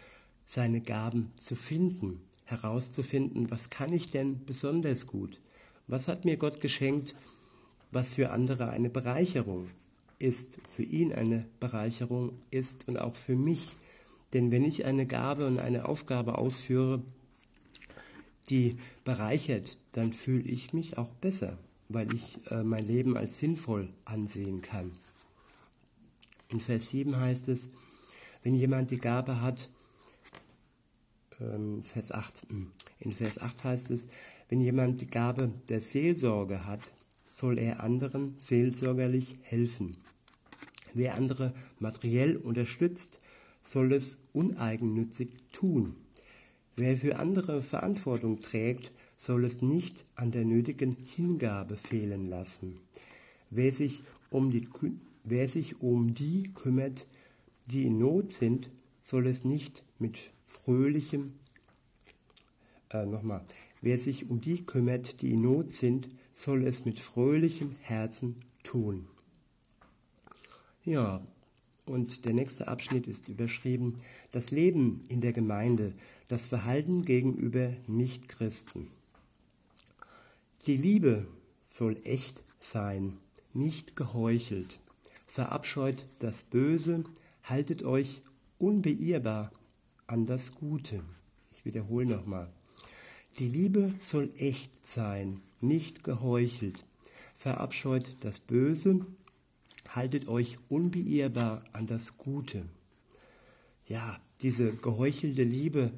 seine 0.45 0.81
Gaben 0.81 1.31
zu 1.37 1.55
finden, 1.55 2.21
herauszufinden, 2.45 3.49
was 3.49 3.69
kann 3.69 3.93
ich 3.93 4.11
denn 4.11 4.43
besonders 4.45 5.07
gut? 5.07 5.39
Was 5.87 6.07
hat 6.07 6.25
mir 6.25 6.37
Gott 6.37 6.61
geschenkt, 6.61 7.15
was 7.91 8.15
für 8.15 8.31
andere 8.31 8.69
eine 8.69 8.89
Bereicherung 8.89 9.69
ist, 10.21 10.57
für 10.67 10.83
ihn 10.83 11.13
eine 11.13 11.45
Bereicherung 11.59 12.33
ist 12.51 12.87
und 12.87 12.97
auch 12.97 13.15
für 13.15 13.35
mich. 13.35 13.75
Denn 14.33 14.51
wenn 14.51 14.63
ich 14.63 14.85
eine 14.85 15.05
Gabe 15.05 15.47
und 15.47 15.59
eine 15.59 15.87
Aufgabe 15.87 16.37
ausführe, 16.37 17.01
die 18.49 18.77
bereichert, 19.03 19.77
dann 19.91 20.13
fühle 20.13 20.43
ich 20.43 20.73
mich 20.73 20.97
auch 20.97 21.09
besser, 21.15 21.57
weil 21.89 22.13
ich 22.13 22.37
äh, 22.49 22.63
mein 22.63 22.85
Leben 22.85 23.17
als 23.17 23.39
sinnvoll 23.39 23.89
ansehen 24.05 24.61
kann. 24.61 24.91
In 26.51 26.59
Vers 26.59 26.89
7 26.89 27.15
heißt 27.15 27.47
es, 27.47 27.69
wenn 28.43 28.55
jemand 28.55 28.91
die 28.91 28.99
Gabe 28.99 29.41
hat, 29.41 29.69
ähm, 31.39 31.83
Vers 31.83 32.11
8. 32.11 32.41
Hm. 32.49 32.71
In 32.99 33.13
Vers 33.13 33.39
8 33.39 33.63
heißt 33.63 33.89
es, 33.91 34.07
wenn 34.49 34.59
jemand 34.59 35.01
die 35.01 35.09
Gabe 35.09 35.53
der 35.69 35.79
Seelsorge 35.79 36.65
hat, 36.65 36.91
soll 37.27 37.57
er 37.57 37.81
anderen 37.81 38.35
seelsorgerlich 38.37 39.39
helfen. 39.43 39.95
Wer 40.93 41.15
andere 41.15 41.53
materiell 41.79 42.35
unterstützt, 42.35 43.19
soll 43.63 43.93
es 43.93 44.17
uneigennützig 44.33 45.29
tun. 45.53 45.95
Wer 46.75 46.97
für 46.97 47.17
andere 47.17 47.63
Verantwortung 47.63 48.41
trägt, 48.41 48.91
soll 49.17 49.45
es 49.45 49.61
nicht 49.61 50.03
an 50.15 50.31
der 50.31 50.43
nötigen 50.43 50.97
Hingabe 51.15 51.77
fehlen 51.77 52.27
lassen. 52.27 52.75
Wer 53.49 53.71
sich 53.71 54.01
um 54.29 54.51
die, 54.51 54.67
wer 55.23 55.47
sich 55.47 55.81
um 55.81 56.13
die 56.13 56.51
kümmert, 56.53 57.05
die 57.67 57.85
in 57.85 57.99
Not 57.99 58.31
sind, 58.31 58.69
soll 59.01 59.27
es 59.27 59.43
nicht 59.43 59.83
mit 59.99 60.17
fröhlichem, 60.45 61.33
äh, 62.91 63.05
nochmal, 63.05 63.45
wer 63.81 63.97
sich 63.97 64.29
um 64.29 64.41
die 64.41 64.63
kümmert, 64.63 65.21
die 65.21 65.33
in 65.33 65.41
Not 65.41 65.71
sind, 65.71 66.07
soll 66.33 66.65
es 66.65 66.85
mit 66.85 66.99
fröhlichem 66.99 67.75
Herzen 67.81 68.35
tun. 68.63 69.07
Ja, 70.83 71.21
und 71.85 72.25
der 72.25 72.33
nächste 72.33 72.67
Abschnitt 72.67 73.07
ist 73.07 73.27
überschrieben, 73.27 73.97
das 74.31 74.51
Leben 74.51 75.03
in 75.09 75.21
der 75.21 75.33
Gemeinde, 75.33 75.93
das 76.27 76.45
Verhalten 76.47 77.05
gegenüber 77.05 77.73
Nichtchristen. 77.87 78.87
Die 80.67 80.77
Liebe 80.77 81.27
soll 81.67 81.99
echt 82.03 82.41
sein, 82.59 83.17
nicht 83.53 83.95
geheuchelt. 83.95 84.79
Verabscheut 85.31 86.05
das 86.19 86.43
Böse, 86.43 87.05
haltet 87.45 87.83
euch 87.83 88.21
unbeirrbar 88.57 89.49
an 90.05 90.25
das 90.25 90.51
Gute. 90.55 91.05
Ich 91.53 91.63
wiederhole 91.63 92.05
nochmal. 92.05 92.51
Die 93.39 93.47
Liebe 93.47 93.93
soll 94.01 94.29
echt 94.37 94.71
sein, 94.85 95.39
nicht 95.61 96.03
geheuchelt. 96.03 96.83
Verabscheut 97.37 98.05
das 98.19 98.41
Böse, 98.41 99.05
haltet 99.87 100.27
euch 100.27 100.57
unbeirrbar 100.67 101.63
an 101.71 101.87
das 101.87 102.17
Gute. 102.17 102.65
Ja, 103.87 104.19
diese 104.41 104.75
geheuchelte 104.75 105.43
Liebe 105.43 105.93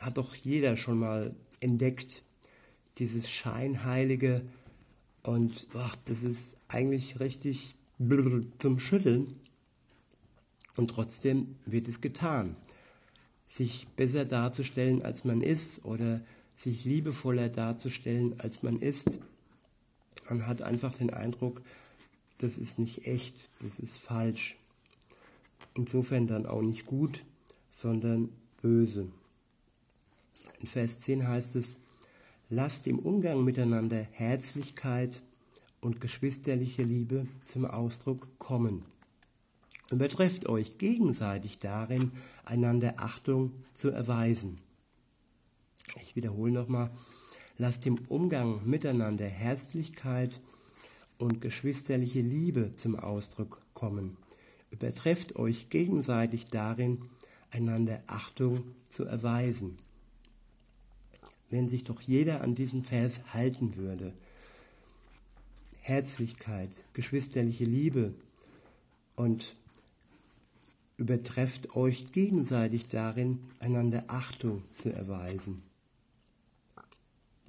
hat 0.00 0.16
doch 0.16 0.34
jeder 0.34 0.76
schon 0.76 0.98
mal 0.98 1.36
entdeckt. 1.60 2.24
Dieses 2.98 3.30
Scheinheilige 3.30 4.42
und 5.22 5.68
ach, 5.74 5.94
das 6.06 6.24
ist 6.24 6.56
eigentlich 6.66 7.20
richtig 7.20 7.76
zum 8.58 8.78
Schütteln. 8.78 9.40
Und 10.76 10.90
trotzdem 10.90 11.54
wird 11.66 11.88
es 11.88 12.00
getan 12.00 12.56
sich 13.54 13.86
besser 13.94 14.24
darzustellen, 14.24 15.02
als 15.02 15.24
man 15.24 15.40
ist 15.40 15.84
oder 15.84 16.20
sich 16.56 16.84
liebevoller 16.84 17.48
darzustellen, 17.48 18.34
als 18.40 18.62
man 18.62 18.78
ist. 18.78 19.08
Man 20.28 20.46
hat 20.46 20.62
einfach 20.62 20.94
den 20.94 21.10
Eindruck, 21.10 21.62
das 22.38 22.58
ist 22.58 22.78
nicht 22.78 23.06
echt, 23.06 23.36
das 23.62 23.78
ist 23.78 23.96
falsch. 23.96 24.56
Insofern 25.74 26.26
dann 26.26 26.46
auch 26.46 26.62
nicht 26.62 26.86
gut, 26.86 27.24
sondern 27.70 28.30
böse. 28.60 29.08
In 30.60 30.66
Vers 30.66 31.00
10 31.00 31.28
heißt 31.28 31.54
es, 31.56 31.76
lasst 32.48 32.86
im 32.86 32.98
Umgang 32.98 33.44
miteinander 33.44 34.06
Herzlichkeit 34.12 35.20
und 35.84 36.00
geschwisterliche 36.00 36.82
Liebe 36.82 37.26
zum 37.44 37.66
Ausdruck 37.66 38.26
kommen. 38.38 38.84
Übertrefft 39.90 40.48
euch 40.48 40.78
gegenseitig 40.78 41.58
darin, 41.58 42.10
einander 42.44 42.94
Achtung 42.96 43.52
zu 43.74 43.90
erweisen. 43.90 44.56
Ich 46.00 46.16
wiederhole 46.16 46.52
nochmal, 46.52 46.90
lasst 47.58 47.86
im 47.86 47.98
Umgang 48.08 48.66
miteinander 48.68 49.28
Herzlichkeit 49.28 50.40
und 51.18 51.40
geschwisterliche 51.40 52.22
Liebe 52.22 52.74
zum 52.76 52.96
Ausdruck 52.96 53.60
kommen. 53.74 54.16
Übertrefft 54.70 55.36
euch 55.36 55.68
gegenseitig 55.68 56.46
darin, 56.46 57.02
einander 57.50 58.02
Achtung 58.06 58.64
zu 58.88 59.04
erweisen. 59.04 59.76
Wenn 61.50 61.68
sich 61.68 61.84
doch 61.84 62.00
jeder 62.00 62.40
an 62.40 62.54
diesen 62.54 62.82
Vers 62.82 63.20
halten 63.32 63.76
würde, 63.76 64.14
Herzlichkeit, 65.86 66.70
geschwisterliche 66.94 67.66
Liebe 67.66 68.14
und 69.16 69.54
übertrefft 70.96 71.76
euch 71.76 72.10
gegenseitig 72.10 72.88
darin, 72.88 73.40
einander 73.60 74.04
Achtung 74.06 74.62
zu 74.76 74.90
erweisen. 74.90 75.60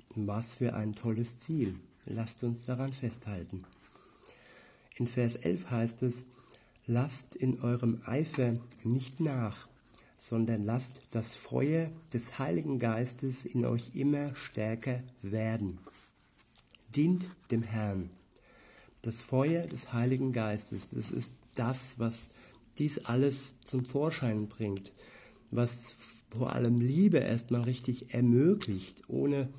Was 0.10 0.56
für 0.56 0.74
ein 0.74 0.96
tolles 0.96 1.40
Ziel. 1.40 1.80
Lasst 2.04 2.44
uns 2.44 2.64
daran 2.64 2.92
festhalten. 2.92 3.64
In 4.98 5.08
Vers 5.08 5.38
11 5.38 5.72
heißt 5.72 6.04
es, 6.04 6.26
lasst 6.88 7.38
in 7.38 7.62
eurem 7.62 8.02
Eifer 8.06 8.58
nicht 8.84 9.22
nach, 9.22 9.70
sondern 10.20 10.62
lasst 10.62 11.02
das 11.12 11.38
Feuer 11.38 11.90
des 12.14 12.38
Heiligen 12.38 12.80
Geistes 12.80 13.46
in 13.46 13.66
euch 13.66 13.96
immer 13.96 14.36
stärker 14.36 15.04
werden. 15.22 15.80
Dient 16.94 17.24
dem 17.50 17.64
Herrn. 17.64 18.10
Das 19.06 19.22
Feuer 19.22 19.68
des 19.68 19.94
Heiligen 19.94 20.34
Geistes, 20.34 20.90
das 20.92 21.12
ist 21.12 21.32
das, 21.54 21.94
was 21.98 22.30
dies 22.80 23.06
alles 23.06 23.54
zum 23.64 23.86
Vorschein 23.86 24.48
bringt, 24.48 24.92
was 25.52 25.94
vor 26.30 26.54
allem 26.54 26.82
Liebe 26.82 27.20
erstmal 27.20 27.62
richtig 27.62 28.16
ermöglicht. 28.16 29.04
Ohne 29.08 29.50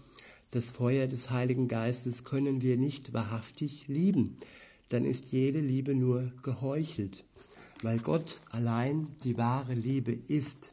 das 0.50 0.70
Feuer 0.70 1.06
des 1.06 1.30
Heiligen 1.30 1.68
Geistes 1.68 2.24
können 2.24 2.60
wir 2.60 2.76
nicht 2.76 3.12
wahrhaftig 3.12 3.86
lieben. 3.86 4.36
dann 4.88 5.04
ist 5.04 5.26
jede 5.30 5.60
Liebe 5.60 5.94
nur 5.94 6.32
geheuchelt. 6.42 7.24
Weil 7.82 7.98
Gott 7.98 8.40
allein 8.50 9.12
die 9.22 9.38
wahre 9.38 9.74
Liebe 9.74 10.12
ist, 10.12 10.72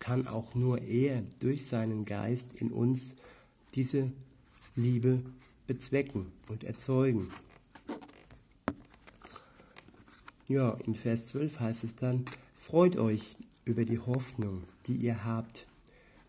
kann 0.00 0.26
auch 0.26 0.56
nur 0.56 0.82
er 0.82 1.22
durch 1.38 1.66
seinen 1.66 2.04
Geist 2.04 2.60
in 2.60 2.72
uns 2.72 3.14
diese 3.76 4.10
Liebe 4.74 5.22
bezwecken 5.66 6.32
und 6.48 6.64
erzeugen. 6.64 7.30
Ja, 10.48 10.74
in 10.86 10.94
Vers 10.94 11.26
12 11.26 11.60
heißt 11.60 11.84
es 11.84 11.96
dann, 11.96 12.24
freut 12.56 12.96
euch 12.96 13.36
über 13.64 13.84
die 13.84 13.98
Hoffnung, 13.98 14.62
die 14.86 14.94
ihr 14.94 15.24
habt. 15.24 15.66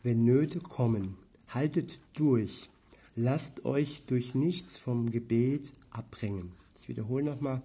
Wenn 0.01 0.25
Nöte 0.25 0.59
kommen, 0.59 1.17
haltet 1.49 1.99
durch. 2.13 2.69
Lasst 3.15 3.65
euch 3.65 4.03
durch 4.07 4.35
nichts 4.35 4.77
vom 4.77 5.11
Gebet 5.11 5.71
abbringen. 5.91 6.51
Ich 6.79 6.87
wiederhole 6.87 7.23
nochmal, 7.23 7.61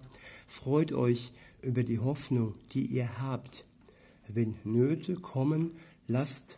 freut 0.47 0.91
euch 0.91 1.31
über 1.61 1.83
die 1.83 1.99
Hoffnung, 1.99 2.53
die 2.73 2.85
ihr 2.85 3.19
habt. 3.19 3.65
Wenn 4.27 4.55
Nöte 4.63 5.15
kommen, 5.15 5.71
lasst, 6.07 6.57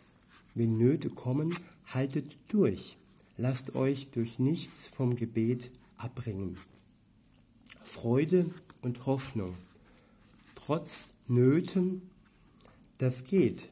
wenn 0.54 0.76
Nöte 0.78 1.10
kommen, 1.10 1.56
haltet 1.86 2.36
durch. 2.48 2.96
Lasst 3.38 3.74
euch 3.74 4.10
durch 4.12 4.38
nichts 4.38 4.86
vom 4.86 5.14
Gebet 5.14 5.70
abbringen. 5.98 6.56
Freude 7.84 8.50
und 8.80 9.04
Hoffnung. 9.04 9.54
Trotz 10.54 11.10
Nöten, 11.28 12.00
das 12.96 13.24
geht. 13.24 13.68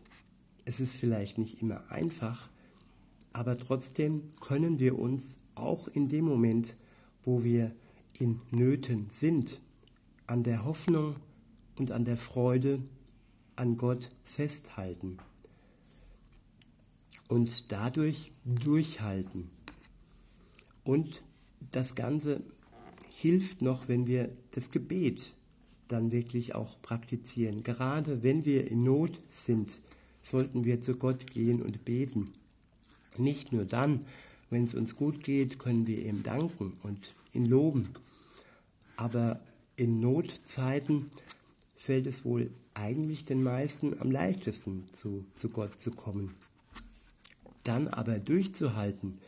Es 0.67 0.81
ist 0.81 0.97
vielleicht 0.97 1.39
nicht 1.39 1.63
immer 1.63 1.91
einfach, 1.91 2.51
aber 3.33 3.57
trotzdem 3.57 4.31
können 4.41 4.81
wir 4.81 4.99
uns 4.99 5.39
auch 5.55 5.89
in 5.89 6.11
dem 6.11 6.27
Moment, 6.27 6.77
wo 7.23 7.43
wir 7.43 7.75
in 8.19 8.43
Nöten 8.51 9.09
sind, 9.11 9.61
an 10.27 10.43
der 10.43 10.65
Hoffnung 10.67 11.17
und 11.79 11.91
an 11.91 12.05
der 12.05 12.19
Freude 12.19 12.83
an 13.57 13.79
Gott 13.79 14.11
festhalten 14.25 15.19
und 17.29 17.73
dadurch 17.73 18.31
durchhalten. 18.45 19.51
Und 20.85 21.23
das 21.71 21.95
Ganze 21.95 22.43
hilft 23.15 23.63
noch, 23.63 23.89
wenn 23.89 24.07
wir 24.07 24.31
das 24.53 24.71
Gebet 24.71 25.33
dann 25.89 26.13
wirklich 26.13 26.55
auch 26.55 26.81
praktizieren. 26.83 27.63
Gerade 27.63 28.23
wenn 28.23 28.45
wir 28.45 28.71
in 28.71 28.83
Not 28.83 29.13
sind, 29.31 29.79
sollten 30.23 30.65
wir 30.65 30.83
zu 30.83 30.97
Gott 30.97 31.31
gehen 31.31 31.63
und 31.63 31.85
beten. 31.85 32.33
Nicht 33.17 33.53
nur 33.53 33.65
dann, 33.65 34.05
wenn 34.51 34.65
es 34.65 34.75
uns 34.75 34.97
gut 34.97 35.23
geht, 35.23 35.59
können 35.59 35.87
wir 35.87 36.05
ihm 36.05 36.23
danken 36.23 36.75
und 36.83 37.15
ihn 37.33 37.47
loben. 37.47 37.91
Aber 38.97 39.41
in 39.77 40.01
Notzeiten 40.01 41.11
fällt 41.77 42.07
es 42.07 42.25
wohl 42.25 42.51
eigentlich 42.75 43.25
den 43.25 43.43
meisten 43.43 43.99
am 44.01 44.11
leichtesten, 44.11 44.89
zu, 44.93 45.25
zu 45.35 45.49
Gott 45.49 45.81
zu 45.81 45.91
kommen. 45.91 46.35
Dann 47.65 47.89
aber 47.89 48.19
durchzuhalten 48.19 49.19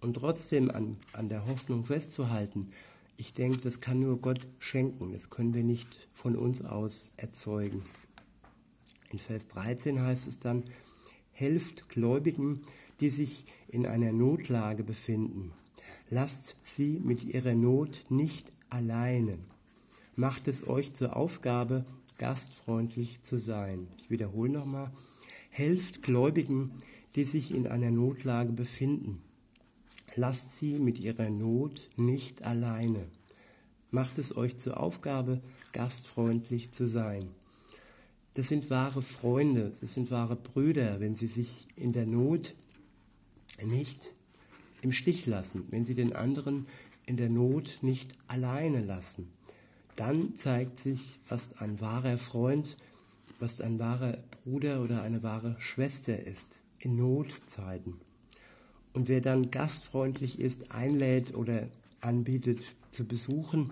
und 0.00 0.14
trotzdem 0.14 0.70
an, 0.70 0.96
an 1.12 1.28
der 1.28 1.46
Hoffnung 1.46 1.84
festzuhalten, 1.84 2.72
ich 3.20 3.34
denke, 3.34 3.58
das 3.58 3.80
kann 3.80 3.98
nur 3.98 4.20
Gott 4.20 4.46
schenken. 4.60 5.12
Das 5.12 5.28
können 5.28 5.52
wir 5.52 5.64
nicht 5.64 6.08
von 6.14 6.36
uns 6.36 6.62
aus 6.64 7.10
erzeugen. 7.16 7.82
In 9.10 9.18
Vers 9.18 9.48
13 9.48 10.00
heißt 10.00 10.28
es 10.28 10.38
dann, 10.38 10.62
helft 11.32 11.88
Gläubigen, 11.88 12.62
die 13.00 13.10
sich 13.10 13.44
in 13.66 13.86
einer 13.86 14.12
Notlage 14.12 14.84
befinden. 14.84 15.52
Lasst 16.10 16.54
sie 16.62 17.00
mit 17.00 17.24
ihrer 17.24 17.54
Not 17.54 18.04
nicht 18.08 18.52
alleine. 18.70 19.38
Macht 20.14 20.46
es 20.46 20.66
euch 20.66 20.94
zur 20.94 21.16
Aufgabe, 21.16 21.84
gastfreundlich 22.18 23.22
zu 23.22 23.38
sein. 23.38 23.88
Ich 23.98 24.10
wiederhole 24.10 24.50
nochmal. 24.50 24.92
Helft 25.50 26.02
Gläubigen, 26.02 26.70
die 27.18 27.24
sich 27.24 27.52
in 27.52 27.66
einer 27.66 27.90
Notlage 27.90 28.52
befinden. 28.52 29.20
Lasst 30.14 30.56
sie 30.56 30.78
mit 30.78 31.00
ihrer 31.00 31.30
Not 31.30 31.88
nicht 31.96 32.44
alleine. 32.44 33.08
Macht 33.90 34.18
es 34.18 34.36
euch 34.36 34.56
zur 34.58 34.78
Aufgabe, 34.78 35.40
gastfreundlich 35.72 36.70
zu 36.70 36.86
sein. 36.86 37.24
Das 38.34 38.46
sind 38.46 38.70
wahre 38.70 39.02
Freunde, 39.02 39.72
das 39.80 39.94
sind 39.94 40.12
wahre 40.12 40.36
Brüder, 40.36 41.00
wenn 41.00 41.16
sie 41.16 41.26
sich 41.26 41.66
in 41.74 41.90
der 41.90 42.06
Not 42.06 42.54
nicht 43.66 44.12
im 44.80 44.92
Stich 44.92 45.26
lassen, 45.26 45.64
wenn 45.70 45.84
sie 45.84 45.94
den 45.94 46.12
anderen 46.12 46.68
in 47.04 47.16
der 47.16 47.30
Not 47.30 47.80
nicht 47.82 48.14
alleine 48.28 48.84
lassen. 48.84 49.32
Dann 49.96 50.36
zeigt 50.36 50.78
sich, 50.78 51.18
was 51.28 51.58
ein 51.58 51.80
wahrer 51.80 52.16
Freund, 52.16 52.76
was 53.40 53.60
ein 53.60 53.80
wahrer 53.80 54.18
Bruder 54.44 54.84
oder 54.84 55.02
eine 55.02 55.24
wahre 55.24 55.56
Schwester 55.58 56.16
ist 56.24 56.60
in 56.80 56.96
Notzeiten. 56.96 58.00
Und 58.92 59.08
wer 59.08 59.20
dann 59.20 59.50
gastfreundlich 59.50 60.38
ist, 60.38 60.70
einlädt 60.72 61.34
oder 61.34 61.68
anbietet 62.00 62.60
zu 62.90 63.04
besuchen, 63.04 63.70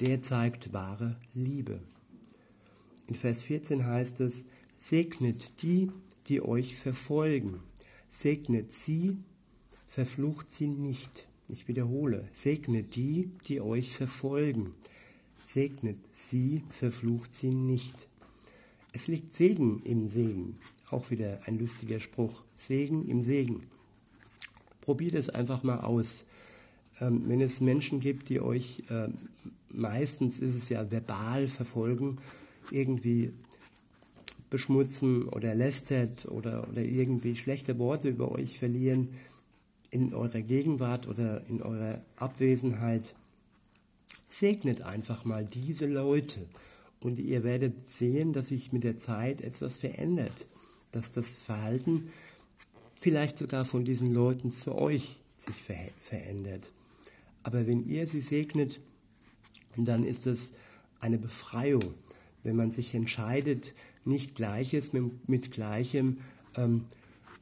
der 0.00 0.22
zeigt 0.22 0.72
wahre 0.72 1.16
Liebe. 1.34 1.80
In 3.06 3.14
Vers 3.14 3.42
14 3.42 3.86
heißt 3.86 4.20
es, 4.20 4.42
segnet 4.78 5.62
die, 5.62 5.90
die 6.28 6.42
euch 6.42 6.76
verfolgen. 6.76 7.60
Segnet 8.10 8.72
sie, 8.72 9.18
verflucht 9.88 10.50
sie 10.50 10.66
nicht. 10.66 11.26
Ich 11.48 11.68
wiederhole, 11.68 12.28
segnet 12.32 12.96
die, 12.96 13.30
die 13.46 13.60
euch 13.60 13.94
verfolgen. 13.94 14.74
Segnet 15.46 15.98
sie, 16.12 16.62
verflucht 16.70 17.34
sie 17.34 17.50
nicht. 17.50 17.94
Es 18.92 19.08
liegt 19.08 19.34
Segen 19.34 19.82
im 19.82 20.08
Segen. 20.08 20.58
Auch 20.92 21.10
wieder 21.10 21.40
ein 21.46 21.58
lustiger 21.58 22.00
Spruch. 22.00 22.42
Segen 22.54 23.08
im 23.08 23.22
Segen. 23.22 23.62
Probiert 24.82 25.14
es 25.14 25.30
einfach 25.30 25.62
mal 25.62 25.80
aus. 25.80 26.24
Ähm, 27.00 27.22
wenn 27.28 27.40
es 27.40 27.62
Menschen 27.62 27.98
gibt, 27.98 28.28
die 28.28 28.42
euch, 28.42 28.82
äh, 28.90 29.08
meistens 29.70 30.38
ist 30.38 30.54
es 30.54 30.68
ja 30.68 30.90
verbal 30.90 31.48
verfolgen, 31.48 32.18
irgendwie 32.70 33.32
beschmutzen 34.50 35.28
oder 35.28 35.54
lästert 35.54 36.26
oder, 36.26 36.68
oder 36.68 36.82
irgendwie 36.82 37.36
schlechte 37.36 37.78
Worte 37.78 38.10
über 38.10 38.30
euch 38.30 38.58
verlieren 38.58 39.08
in 39.90 40.12
eurer 40.12 40.42
Gegenwart 40.42 41.08
oder 41.08 41.46
in 41.48 41.62
eurer 41.62 42.02
Abwesenheit, 42.16 43.14
segnet 44.28 44.82
einfach 44.82 45.24
mal 45.24 45.46
diese 45.46 45.86
Leute 45.86 46.46
und 47.00 47.18
ihr 47.18 47.44
werdet 47.44 47.88
sehen, 47.88 48.34
dass 48.34 48.48
sich 48.48 48.72
mit 48.72 48.84
der 48.84 48.98
Zeit 48.98 49.40
etwas 49.40 49.74
verändert 49.74 50.46
dass 50.92 51.10
das 51.10 51.28
Verhalten 51.28 52.10
vielleicht 52.94 53.38
sogar 53.38 53.64
von 53.64 53.84
diesen 53.84 54.12
Leuten 54.12 54.52
zu 54.52 54.74
euch 54.74 55.18
sich 55.36 55.56
ver 55.56 55.76
verändert. 56.00 56.62
Aber 57.42 57.66
wenn 57.66 57.84
ihr 57.84 58.06
sie 58.06 58.20
segnet, 58.20 58.80
dann 59.76 60.04
ist 60.04 60.26
es 60.26 60.52
eine 61.00 61.18
Befreiung, 61.18 61.94
wenn 62.44 62.56
man 62.56 62.70
sich 62.70 62.94
entscheidet, 62.94 63.74
nicht 64.04 64.34
Gleiches 64.34 64.92
mit, 64.92 65.28
mit 65.28 65.50
Gleichem 65.50 66.18
ähm, 66.56 66.84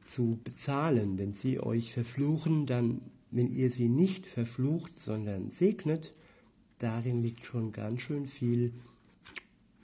zu 0.05 0.39
bezahlen. 0.43 1.17
Wenn 1.17 1.33
sie 1.33 1.59
euch 1.59 1.93
verfluchen, 1.93 2.65
dann, 2.65 3.01
wenn 3.29 3.53
ihr 3.53 3.71
sie 3.71 3.87
nicht 3.87 4.25
verflucht, 4.25 4.97
sondern 4.97 5.51
segnet, 5.51 6.15
darin 6.79 7.21
liegt 7.21 7.45
schon 7.45 7.71
ganz 7.71 8.01
schön 8.01 8.27
viel, 8.27 8.73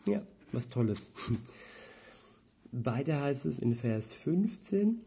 ja, 0.06 0.26
was 0.52 0.70
Tolles. 0.70 1.10
Weiter 2.72 3.22
heißt 3.22 3.46
es 3.46 3.60
in 3.60 3.76
Vers 3.76 4.14
15, 4.14 5.02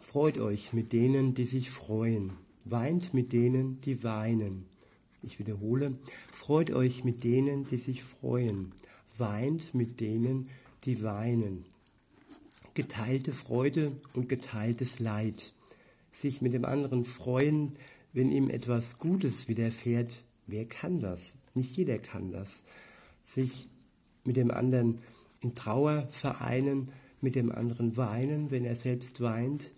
Freut 0.00 0.38
euch 0.38 0.72
mit 0.72 0.92
denen, 0.92 1.34
die 1.34 1.44
sich 1.44 1.70
freuen, 1.70 2.32
weint 2.64 3.14
mit 3.14 3.32
denen, 3.32 3.78
die 3.82 4.02
weinen. 4.02 4.66
Ich 5.22 5.38
wiederhole, 5.38 5.98
freut 6.32 6.70
euch 6.70 7.04
mit 7.04 7.22
denen, 7.24 7.66
die 7.66 7.78
sich 7.78 8.02
freuen, 8.02 8.72
weint 9.16 9.74
mit 9.74 10.00
denen, 10.00 10.48
die 10.84 11.02
weinen. 11.02 11.66
Geteilte 12.74 13.32
Freude 13.32 13.92
und 14.14 14.28
geteiltes 14.28 14.98
Leid. 14.98 15.52
Sich 16.12 16.42
mit 16.42 16.52
dem 16.52 16.64
anderen 16.64 17.04
freuen, 17.04 17.76
wenn 18.12 18.30
ihm 18.30 18.50
etwas 18.50 18.98
Gutes 18.98 19.48
widerfährt. 19.48 20.24
Wer 20.46 20.64
kann 20.66 21.00
das? 21.00 21.20
Nicht 21.54 21.76
jeder 21.76 21.98
kann 21.98 22.32
das. 22.32 22.62
Sich 23.24 23.68
mit 24.24 24.36
dem 24.36 24.50
anderen 24.50 25.00
in 25.40 25.54
Trauer 25.54 26.08
vereinen, 26.10 26.92
mit 27.20 27.34
dem 27.34 27.50
anderen 27.50 27.96
weinen, 27.96 28.50
wenn 28.50 28.64
er 28.64 28.76
selbst 28.76 29.20
weint. 29.20 29.70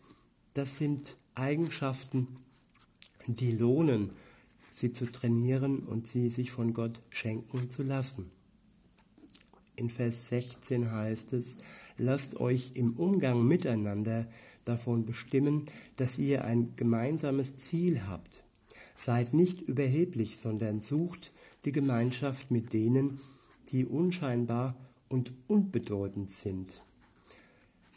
Das 0.55 0.77
sind 0.77 1.17
Eigenschaften, 1.35 2.29
die 3.27 3.53
lohnen, 3.53 4.11
sie 4.73 4.93
zu 4.93 5.07
trainieren 5.07 5.81
und 5.81 6.07
sie 6.07 6.31
sich 6.31 6.51
von 6.51 6.75
Gott 6.75 7.01
schenken 7.11 7.71
zu 7.71 7.83
lassen. 7.83 8.31
In 9.77 9.91
Vers 9.91 10.29
16 10.29 10.91
heißt 10.91 11.33
es, 11.35 11.57
lasst 11.97 12.37
euch 12.41 12.73
im 12.75 12.95
Umgang 12.95 13.47
miteinander 13.47 14.27
davon 14.65 15.05
bestimmen, 15.07 15.67
dass 15.97 16.19
ihr 16.19 16.45
ein 16.45 16.75
gemeinsames 16.75 17.57
Ziel 17.59 18.07
habt. 18.09 18.43
Seid 18.99 19.35
nicht 19.35 19.63
überheblich, 19.63 20.39
sondern 20.39 20.83
sucht 20.83 21.33
die 21.65 21.73
Gemeinschaft 21.73 22.51
mit 22.51 22.73
denen, 22.73 23.21
die 23.69 23.85
unscheinbar 23.85 24.75
und 25.09 25.33
unbedeutend 25.47 26.31
sind. 26.31 26.83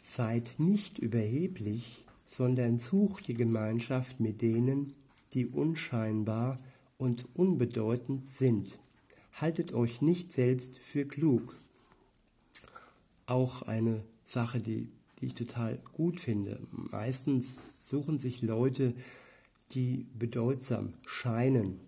Seid 0.02 0.54
nicht 0.58 0.98
überheblich, 0.98 2.04
sondern 2.26 2.78
sucht 2.78 3.28
die 3.28 3.34
Gemeinschaft 3.34 4.20
mit 4.20 4.42
denen, 4.42 4.94
die 5.34 5.46
unscheinbar 5.46 6.58
und 6.98 7.24
unbedeutend 7.34 8.30
sind. 8.30 8.78
Haltet 9.34 9.72
euch 9.72 10.02
nicht 10.02 10.32
selbst 10.32 10.78
für 10.78 11.04
klug. 11.04 11.56
Auch 13.26 13.62
eine 13.62 14.04
Sache, 14.24 14.60
die, 14.60 14.88
die 15.20 15.26
ich 15.26 15.34
total 15.34 15.78
gut 15.92 16.20
finde. 16.20 16.60
Meistens 16.70 17.88
suchen 17.88 18.18
sich 18.18 18.42
Leute, 18.42 18.94
die 19.72 20.06
bedeutsam 20.18 20.94
scheinen. 21.06 21.80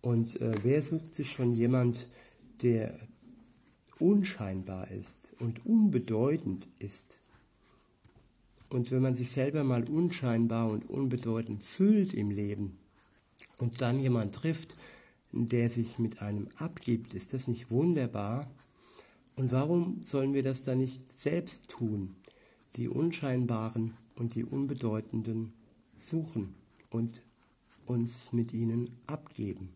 Und 0.00 0.40
äh, 0.40 0.54
wer 0.62 0.82
sucht 0.82 1.14
sich 1.14 1.30
schon 1.30 1.52
jemand, 1.52 2.06
der 2.62 2.98
unscheinbar 4.00 4.90
ist 4.90 5.34
und 5.38 5.66
unbedeutend 5.66 6.66
ist? 6.78 7.18
Und 8.70 8.90
wenn 8.90 9.02
man 9.02 9.14
sich 9.14 9.30
selber 9.30 9.64
mal 9.64 9.84
unscheinbar 9.84 10.70
und 10.70 10.88
unbedeutend 10.90 11.62
fühlt 11.62 12.12
im 12.12 12.30
Leben 12.30 12.78
und 13.56 13.80
dann 13.80 14.00
jemand 14.00 14.34
trifft, 14.34 14.76
der 15.32 15.70
sich 15.70 15.98
mit 15.98 16.20
einem 16.22 16.48
abgibt, 16.56 17.14
ist 17.14 17.32
das 17.32 17.48
nicht 17.48 17.70
wunderbar? 17.70 18.50
Und 19.36 19.52
warum 19.52 20.02
sollen 20.04 20.34
wir 20.34 20.42
das 20.42 20.64
dann 20.64 20.78
nicht 20.78 21.02
selbst 21.18 21.68
tun? 21.68 22.16
Die 22.76 22.88
Unscheinbaren 22.88 23.96
und 24.16 24.34
die 24.34 24.44
Unbedeutenden 24.44 25.52
suchen 25.98 26.54
und 26.90 27.22
uns 27.86 28.32
mit 28.32 28.52
ihnen 28.52 28.90
abgeben. 29.06 29.70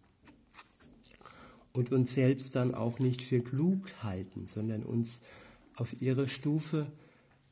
Und 1.72 1.90
uns 1.92 2.14
selbst 2.14 2.54
dann 2.54 2.74
auch 2.74 2.98
nicht 2.98 3.22
für 3.22 3.40
klug 3.40 4.02
halten, 4.02 4.46
sondern 4.46 4.82
uns 4.82 5.20
auf 5.76 6.00
ihre 6.02 6.28
Stufe 6.28 6.90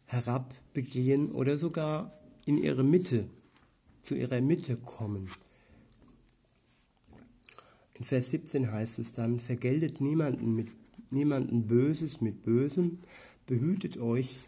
herabbegehen 0.04 1.30
oder 1.30 1.56
sogar 1.56 2.12
in 2.44 2.58
ihre 2.58 2.82
Mitte, 2.82 3.28
zu 4.02 4.14
ihrer 4.14 4.40
Mitte 4.40 4.76
kommen. 4.76 5.30
In 7.94 8.04
Vers 8.04 8.30
17 8.30 8.72
heißt 8.72 8.98
es 8.98 9.12
dann, 9.12 9.40
vergeltet 9.40 10.00
niemanden, 10.00 10.54
mit, 10.54 10.68
niemanden 11.10 11.66
Böses 11.66 12.20
mit 12.20 12.42
Bösem, 12.42 12.98
behütet 13.46 13.98
euch, 13.98 14.46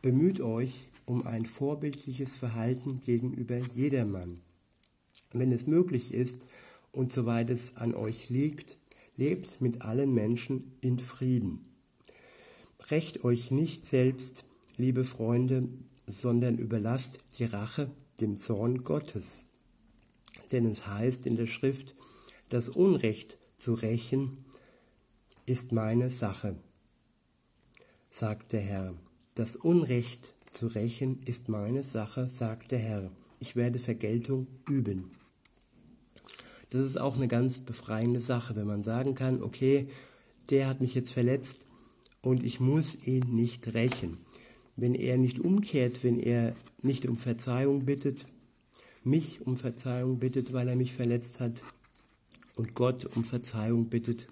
bemüht 0.00 0.40
euch 0.40 0.88
um 1.06 1.26
ein 1.26 1.44
vorbildliches 1.44 2.36
Verhalten 2.36 3.02
gegenüber 3.02 3.58
jedermann. 3.58 4.40
Wenn 5.32 5.50
es 5.50 5.66
möglich 5.66 6.14
ist 6.14 6.46
und 6.92 7.12
soweit 7.12 7.50
es 7.50 7.76
an 7.76 7.94
euch 7.94 8.30
liegt, 8.30 8.76
lebt 9.16 9.60
mit 9.60 9.82
allen 9.82 10.12
Menschen 10.14 10.76
in 10.80 10.98
Frieden. 10.98 11.64
Recht 12.90 13.24
euch 13.24 13.50
nicht 13.50 13.88
selbst, 13.88 14.44
liebe 14.76 15.04
Freunde, 15.04 15.68
sondern 16.06 16.58
überlasst 16.58 17.18
die 17.38 17.44
Rache 17.44 17.90
dem 18.20 18.36
Zorn 18.36 18.84
Gottes. 18.84 19.46
Denn 20.50 20.66
es 20.66 20.86
heißt 20.86 21.26
in 21.26 21.36
der 21.36 21.46
Schrift, 21.46 21.94
das 22.48 22.68
Unrecht 22.68 23.38
zu 23.56 23.74
rächen 23.74 24.44
ist 25.46 25.72
meine 25.72 26.10
Sache, 26.10 26.56
sagt 28.10 28.52
der 28.52 28.60
Herr. 28.60 28.94
Das 29.34 29.56
Unrecht 29.56 30.34
zu 30.50 30.66
rächen 30.66 31.22
ist 31.24 31.48
meine 31.48 31.82
Sache, 31.82 32.28
sagt 32.28 32.70
der 32.72 32.78
Herr. 32.78 33.10
Ich 33.40 33.56
werde 33.56 33.78
Vergeltung 33.78 34.46
üben. 34.68 35.10
Das 36.72 36.82
ist 36.82 36.96
auch 36.98 37.16
eine 37.16 37.28
ganz 37.28 37.60
befreiende 37.60 38.20
Sache, 38.20 38.56
wenn 38.56 38.66
man 38.66 38.82
sagen 38.82 39.14
kann, 39.14 39.42
okay, 39.42 39.88
der 40.50 40.68
hat 40.68 40.80
mich 40.80 40.94
jetzt 40.94 41.12
verletzt, 41.12 41.58
und 42.22 42.44
ich 42.44 42.60
muss 42.60 42.94
ihn 43.06 43.34
nicht 43.34 43.74
rächen. 43.74 44.16
Wenn 44.76 44.94
er 44.94 45.18
nicht 45.18 45.40
umkehrt, 45.40 46.02
wenn 46.02 46.18
er 46.18 46.54
nicht 46.80 47.06
um 47.06 47.16
Verzeihung 47.16 47.84
bittet, 47.84 48.24
mich 49.04 49.44
um 49.44 49.56
Verzeihung 49.56 50.18
bittet, 50.20 50.52
weil 50.52 50.68
er 50.68 50.76
mich 50.76 50.94
verletzt 50.94 51.40
hat 51.40 51.62
und 52.56 52.74
Gott 52.74 53.04
um 53.16 53.24
Verzeihung 53.24 53.86
bittet, 53.86 54.28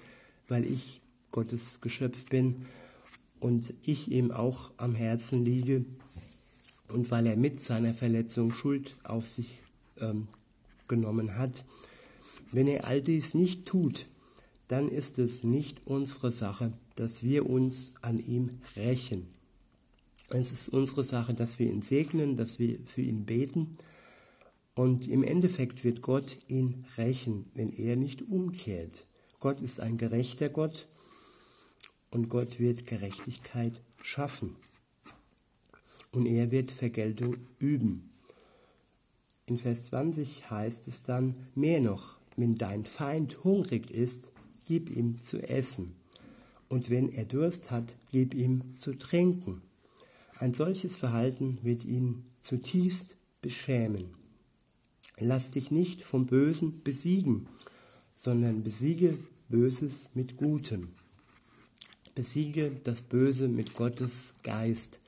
weil 0.48 0.64
ich 0.64 1.00
Gottes 1.32 1.80
Geschöpf 1.80 2.26
bin 2.26 2.66
und 3.40 3.74
ich 3.82 4.10
ihm 4.10 4.30
auch 4.30 4.70
am 4.76 4.94
Herzen 4.94 5.44
liege 5.44 5.84
und 6.88 7.10
weil 7.10 7.26
er 7.26 7.36
mit 7.36 7.60
seiner 7.60 7.92
Verletzung 7.92 8.52
Schuld 8.52 8.96
auf 9.02 9.26
sich 9.26 9.62
ähm, 9.98 10.28
genommen 10.86 11.36
hat. 11.36 11.64
Wenn 12.52 12.66
er 12.66 12.86
all 12.86 13.02
dies 13.02 13.34
nicht 13.34 13.66
tut, 13.66 14.06
dann 14.68 14.88
ist 14.88 15.18
es 15.18 15.42
nicht 15.42 15.80
unsere 15.84 16.30
Sache, 16.30 16.72
dass 16.94 17.22
wir 17.22 17.48
uns 17.48 17.92
an 18.02 18.18
ihm 18.18 18.60
rächen. 18.76 19.26
Es 20.28 20.52
ist 20.52 20.68
unsere 20.68 21.02
Sache, 21.02 21.34
dass 21.34 21.58
wir 21.58 21.66
ihn 21.66 21.82
segnen, 21.82 22.36
dass 22.36 22.58
wir 22.58 22.78
für 22.86 23.02
ihn 23.02 23.26
beten. 23.26 23.76
Und 24.74 25.08
im 25.08 25.24
Endeffekt 25.24 25.82
wird 25.82 26.02
Gott 26.02 26.36
ihn 26.46 26.84
rächen, 26.96 27.50
wenn 27.54 27.68
er 27.70 27.96
nicht 27.96 28.22
umkehrt. 28.22 29.04
Gott 29.40 29.60
ist 29.60 29.80
ein 29.80 29.98
gerechter 29.98 30.48
Gott 30.48 30.86
und 32.10 32.28
Gott 32.28 32.60
wird 32.60 32.86
Gerechtigkeit 32.86 33.80
schaffen. 34.02 34.56
Und 36.12 36.26
er 36.26 36.50
wird 36.50 36.70
Vergeltung 36.70 37.38
üben. 37.58 38.09
In 39.50 39.58
Vers 39.58 39.86
20 39.86 40.48
heißt 40.48 40.86
es 40.86 41.02
dann 41.02 41.34
mehr 41.56 41.80
noch, 41.80 42.18
wenn 42.36 42.54
dein 42.54 42.84
Feind 42.84 43.42
hungrig 43.42 43.90
ist, 43.90 44.30
gib 44.64 44.88
ihm 44.96 45.20
zu 45.22 45.38
essen. 45.38 45.96
Und 46.68 46.88
wenn 46.88 47.08
er 47.08 47.24
Durst 47.24 47.72
hat, 47.72 47.96
gib 48.12 48.32
ihm 48.32 48.72
zu 48.76 48.96
trinken. 48.96 49.60
Ein 50.36 50.54
solches 50.54 50.94
Verhalten 50.94 51.58
wird 51.62 51.84
ihn 51.84 52.26
zutiefst 52.40 53.16
beschämen. 53.42 54.14
Lass 55.18 55.50
dich 55.50 55.72
nicht 55.72 56.02
vom 56.02 56.26
Bösen 56.26 56.84
besiegen, 56.84 57.48
sondern 58.16 58.62
besiege 58.62 59.18
Böses 59.48 60.10
mit 60.14 60.36
Gutem. 60.36 60.90
Besiege 62.14 62.70
das 62.84 63.02
Böse 63.02 63.48
mit 63.48 63.74
Gottes 63.74 64.32
Geist, 64.44 65.00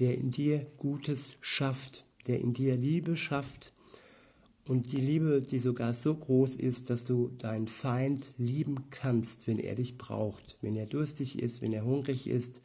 der 0.00 0.18
in 0.18 0.32
dir 0.32 0.66
Gutes 0.76 1.32
schafft, 1.40 2.03
der 2.26 2.40
in 2.40 2.52
dir 2.52 2.76
Liebe 2.76 3.16
schafft, 3.16 3.74
und 4.66 4.92
die 4.92 5.00
Liebe, 5.00 5.42
die 5.42 5.58
sogar 5.58 5.92
so 5.92 6.14
groß 6.14 6.56
ist, 6.56 6.88
dass 6.88 7.04
du 7.04 7.30
deinen 7.38 7.66
Feind 7.66 8.30
lieben 8.38 8.84
kannst, 8.90 9.46
wenn 9.46 9.58
er 9.58 9.74
dich 9.74 9.98
braucht, 9.98 10.56
wenn 10.62 10.74
er 10.74 10.86
durstig 10.86 11.38
ist, 11.38 11.60
wenn 11.60 11.74
er 11.74 11.84
hungrig 11.84 12.26
ist. 12.26 12.62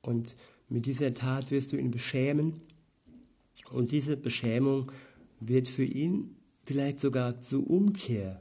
Und 0.00 0.36
mit 0.68 0.86
dieser 0.86 1.12
Tat 1.12 1.50
wirst 1.50 1.72
du 1.72 1.76
ihn 1.76 1.90
beschämen. 1.90 2.60
Und 3.72 3.90
diese 3.90 4.16
Beschämung 4.16 4.92
wird 5.40 5.66
für 5.66 5.84
ihn 5.84 6.36
vielleicht 6.62 7.00
sogar 7.00 7.40
zur 7.40 7.68
Umkehr 7.68 8.40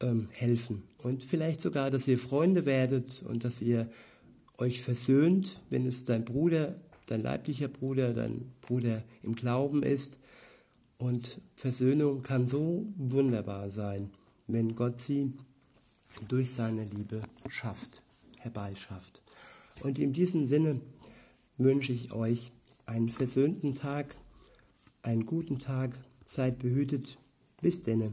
ähm, 0.00 0.28
helfen. 0.32 0.82
Und 0.98 1.22
vielleicht 1.22 1.60
sogar, 1.60 1.90
dass 1.90 2.08
ihr 2.08 2.18
Freunde 2.18 2.66
werdet 2.66 3.22
und 3.22 3.44
dass 3.44 3.60
ihr 3.60 3.88
euch 4.58 4.82
versöhnt, 4.82 5.60
wenn 5.70 5.86
es 5.86 6.04
dein 6.04 6.24
Bruder, 6.24 6.80
dein 7.06 7.20
leiblicher 7.20 7.68
Bruder, 7.68 8.14
dein 8.14 8.52
Bruder 8.60 9.02
im 9.22 9.34
Glauben 9.34 9.82
ist 9.82 10.18
und 10.98 11.40
Versöhnung 11.56 12.22
kann 12.22 12.48
so 12.48 12.86
wunderbar 12.96 13.70
sein, 13.70 14.10
wenn 14.46 14.74
Gott 14.74 15.00
sie 15.00 15.32
durch 16.28 16.52
seine 16.52 16.84
Liebe 16.84 17.22
schafft, 17.48 18.02
herbeischafft. 18.38 19.22
Und 19.82 19.98
in 19.98 20.12
diesem 20.12 20.46
Sinne 20.46 20.80
wünsche 21.58 21.92
ich 21.92 22.12
euch 22.12 22.52
einen 22.86 23.08
versöhnten 23.08 23.74
Tag, 23.74 24.16
einen 25.02 25.26
guten 25.26 25.58
Tag, 25.58 25.98
seid 26.24 26.58
behütet, 26.58 27.18
bis 27.60 27.82
denne. 27.82 28.12